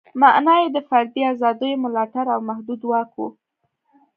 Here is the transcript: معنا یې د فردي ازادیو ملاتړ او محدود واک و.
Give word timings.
معنا 0.21 0.55
یې 0.61 0.67
د 0.75 0.77
فردي 0.89 1.21
ازادیو 1.33 1.81
ملاتړ 1.83 2.25
او 2.35 2.39
محدود 2.49 2.81
واک 2.89 3.11
و. 3.17 3.21